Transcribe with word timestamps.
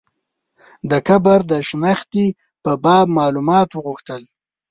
د 0.89 0.91
قبر 1.07 1.39
د 1.51 1.53
شنختې 1.67 2.25
په 2.63 2.71
باب 2.83 3.05
معلومات 3.19 3.69
وغوښتل. 3.71 4.21